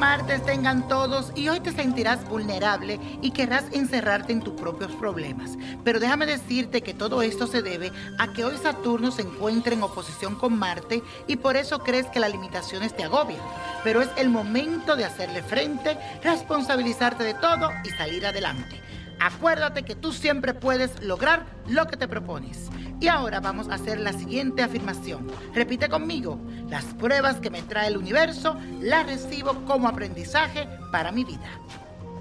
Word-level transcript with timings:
martes 0.00 0.42
tengan 0.46 0.88
todos 0.88 1.30
y 1.34 1.50
hoy 1.50 1.60
te 1.60 1.72
sentirás 1.72 2.26
vulnerable 2.26 2.98
y 3.20 3.32
querrás 3.32 3.66
encerrarte 3.70 4.32
en 4.32 4.40
tus 4.40 4.54
propios 4.54 4.92
problemas. 4.92 5.58
Pero 5.84 6.00
déjame 6.00 6.24
decirte 6.24 6.80
que 6.80 6.94
todo 6.94 7.20
esto 7.20 7.46
se 7.46 7.60
debe 7.60 7.92
a 8.18 8.32
que 8.32 8.42
hoy 8.42 8.56
Saturno 8.56 9.10
se 9.10 9.20
encuentra 9.20 9.74
en 9.74 9.82
oposición 9.82 10.36
con 10.36 10.58
Marte 10.58 11.02
y 11.26 11.36
por 11.36 11.58
eso 11.58 11.80
crees 11.80 12.06
que 12.06 12.18
las 12.18 12.32
limitaciones 12.32 12.96
te 12.96 13.04
agobian. 13.04 13.42
Pero 13.84 14.00
es 14.00 14.08
el 14.16 14.30
momento 14.30 14.96
de 14.96 15.04
hacerle 15.04 15.42
frente, 15.42 15.98
responsabilizarte 16.24 17.22
de 17.22 17.34
todo 17.34 17.68
y 17.84 17.90
salir 17.90 18.24
adelante. 18.24 18.80
Acuérdate 19.18 19.82
que 19.82 19.96
tú 19.96 20.14
siempre 20.14 20.54
puedes 20.54 21.02
lograr 21.02 21.44
lo 21.68 21.86
que 21.88 21.98
te 21.98 22.08
propones. 22.08 22.70
Y 23.00 23.08
ahora 23.08 23.40
vamos 23.40 23.70
a 23.70 23.74
hacer 23.74 23.98
la 23.98 24.12
siguiente 24.12 24.62
afirmación. 24.62 25.26
Repite 25.54 25.88
conmigo. 25.88 26.38
Las 26.68 26.84
pruebas 26.84 27.36
que 27.36 27.48
me 27.48 27.62
trae 27.62 27.88
el 27.88 27.96
universo 27.96 28.56
las 28.78 29.06
recibo 29.06 29.64
como 29.64 29.88
aprendizaje 29.88 30.68
para 30.92 31.10
mi 31.10 31.24
vida. 31.24 31.48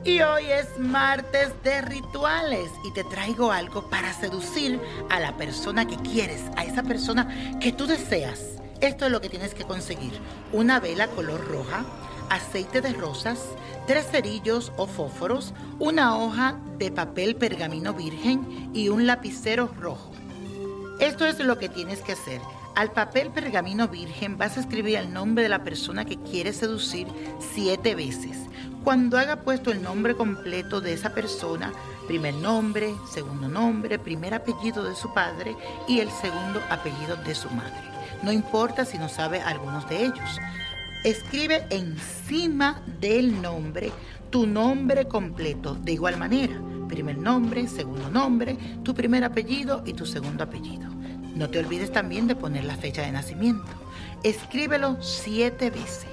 Y 0.05 0.21
hoy 0.21 0.45
es 0.45 0.79
martes 0.79 1.51
de 1.61 1.81
rituales 1.81 2.71
y 2.85 2.93
te 2.93 3.03
traigo 3.03 3.51
algo 3.51 3.89
para 3.89 4.13
seducir 4.13 4.79
a 5.09 5.19
la 5.19 5.35
persona 5.35 5.85
que 5.85 5.97
quieres, 5.97 6.41
a 6.55 6.63
esa 6.63 6.83
persona 6.83 7.59
que 7.59 7.73
tú 7.73 7.85
deseas. 7.85 8.39
Esto 8.79 9.05
es 9.05 9.11
lo 9.11 9.19
que 9.19 9.27
tienes 9.27 9.53
que 9.53 9.65
conseguir. 9.65 10.13
Una 10.53 10.79
vela 10.79 11.07
color 11.07 11.45
roja, 11.45 11.83
aceite 12.29 12.79
de 12.79 12.93
rosas, 12.93 13.39
tres 13.85 14.07
cerillos 14.09 14.71
o 14.77 14.87
fósforos, 14.87 15.53
una 15.79 16.15
hoja 16.17 16.57
de 16.77 16.89
papel 16.89 17.35
pergamino 17.35 17.93
virgen 17.93 18.71
y 18.73 18.87
un 18.87 19.05
lapicero 19.05 19.69
rojo. 19.77 20.11
Esto 20.99 21.25
es 21.25 21.39
lo 21.39 21.57
que 21.57 21.69
tienes 21.69 22.01
que 22.01 22.11
hacer. 22.11 22.41
Al 22.75 22.91
papel 22.91 23.29
pergamino 23.29 23.87
virgen 23.87 24.37
vas 24.37 24.57
a 24.57 24.59
escribir 24.59 24.97
el 24.97 25.13
nombre 25.13 25.43
de 25.43 25.49
la 25.49 25.63
persona 25.63 26.03
que 26.03 26.17
quieres 26.17 26.57
seducir 26.57 27.07
siete 27.53 27.95
veces. 27.95 28.37
Cuando 28.83 29.17
haga 29.17 29.37
puesto 29.37 29.71
el 29.71 29.81
nombre 29.81 30.15
completo 30.15 30.81
de 30.81 30.93
esa 30.93 31.13
persona, 31.13 31.71
primer 32.07 32.33
nombre, 32.33 32.93
segundo 33.11 33.47
nombre, 33.47 33.97
primer 33.97 34.33
apellido 34.33 34.83
de 34.83 34.95
su 34.95 35.13
padre 35.13 35.55
y 35.87 35.99
el 35.99 36.09
segundo 36.09 36.61
apellido 36.69 37.15
de 37.15 37.33
su 37.33 37.49
madre. 37.49 37.83
No 38.21 38.31
importa 38.33 38.83
si 38.83 38.97
no 38.97 39.07
sabe 39.07 39.41
algunos 39.41 39.87
de 39.87 40.03
ellos. 40.03 40.37
Escribe 41.05 41.65
encima 41.69 42.81
del 42.99 43.41
nombre 43.41 43.91
tu 44.29 44.45
nombre 44.45 45.07
completo 45.07 45.75
de 45.75 45.93
igual 45.93 46.17
manera. 46.17 46.59
Primer 46.89 47.17
nombre, 47.17 47.67
segundo 47.67 48.09
nombre, 48.09 48.57
tu 48.83 48.93
primer 48.95 49.23
apellido 49.23 49.83
y 49.85 49.93
tu 49.93 50.05
segundo 50.05 50.43
apellido. 50.43 50.89
No 51.35 51.49
te 51.49 51.59
olvides 51.59 51.91
también 51.91 52.27
de 52.27 52.35
poner 52.35 52.65
la 52.65 52.75
fecha 52.75 53.03
de 53.03 53.11
nacimiento. 53.11 53.69
Escríbelo 54.23 54.97
siete 55.01 55.69
veces 55.69 56.07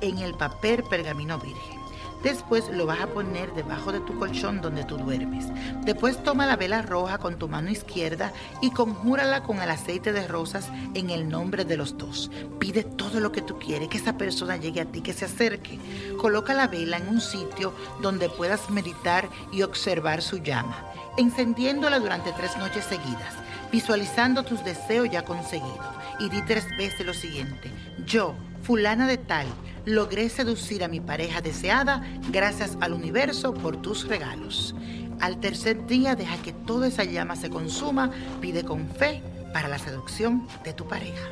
en 0.00 0.18
el 0.18 0.34
papel 0.34 0.82
pergamino 0.88 1.38
virgen. 1.38 1.79
Después 2.22 2.68
lo 2.68 2.86
vas 2.86 3.00
a 3.00 3.06
poner 3.06 3.52
debajo 3.54 3.92
de 3.92 4.00
tu 4.00 4.18
colchón 4.18 4.60
donde 4.60 4.84
tú 4.84 4.98
duermes. 4.98 5.46
Después 5.84 6.22
toma 6.22 6.46
la 6.46 6.56
vela 6.56 6.82
roja 6.82 7.18
con 7.18 7.38
tu 7.38 7.48
mano 7.48 7.70
izquierda 7.70 8.32
y 8.60 8.70
conjúrala 8.70 9.42
con 9.42 9.60
el 9.60 9.70
aceite 9.70 10.12
de 10.12 10.28
rosas 10.28 10.68
en 10.94 11.10
el 11.10 11.28
nombre 11.28 11.64
de 11.64 11.76
los 11.76 11.96
dos. 11.96 12.30
Pide 12.58 12.84
todo 12.84 13.20
lo 13.20 13.32
que 13.32 13.42
tú 13.42 13.58
quieres, 13.58 13.88
que 13.88 13.96
esa 13.98 14.18
persona 14.18 14.56
llegue 14.56 14.82
a 14.82 14.84
ti, 14.84 15.00
que 15.00 15.14
se 15.14 15.24
acerque. 15.24 15.78
Coloca 16.18 16.52
la 16.52 16.68
vela 16.68 16.98
en 16.98 17.08
un 17.08 17.20
sitio 17.20 17.72
donde 18.02 18.28
puedas 18.28 18.70
meditar 18.70 19.28
y 19.52 19.62
observar 19.62 20.22
su 20.22 20.38
llama, 20.38 20.84
encendiéndola 21.16 21.98
durante 21.98 22.32
tres 22.32 22.56
noches 22.58 22.84
seguidas, 22.84 23.34
visualizando 23.70 24.42
tus 24.42 24.64
deseos 24.64 25.08
ya 25.10 25.22
conseguidos. 25.22 25.86
Y 26.18 26.28
di 26.28 26.42
tres 26.42 26.66
veces 26.76 27.06
lo 27.06 27.14
siguiente. 27.14 27.70
Yo, 28.06 28.34
fulana 28.62 29.06
de 29.06 29.18
tal, 29.18 29.46
logré 29.86 30.28
seducir 30.28 30.84
a 30.84 30.88
mi 30.88 31.00
pareja 31.00 31.40
deseada 31.40 32.02
gracias 32.30 32.76
al 32.80 32.92
universo 32.92 33.54
por 33.54 33.76
tus 33.80 34.06
regalos. 34.06 34.74
Al 35.20 35.38
tercer 35.38 35.86
día 35.86 36.14
deja 36.14 36.36
que 36.38 36.52
toda 36.52 36.88
esa 36.88 37.04
llama 37.04 37.36
se 37.36 37.50
consuma, 37.50 38.10
pide 38.40 38.64
con 38.64 38.88
fe 38.88 39.22
para 39.52 39.68
la 39.68 39.78
seducción 39.78 40.46
de 40.64 40.72
tu 40.72 40.86
pareja. 40.86 41.28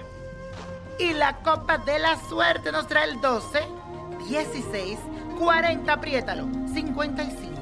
Y 0.98 1.12
la 1.14 1.36
copa 1.38 1.78
de 1.78 1.98
la 1.98 2.18
suerte 2.28 2.72
nos 2.72 2.88
trae 2.88 3.08
el 3.10 3.20
12, 3.20 3.60
16, 4.28 4.98
40, 5.38 5.92
apriétalo, 5.92 6.48
55, 6.74 7.57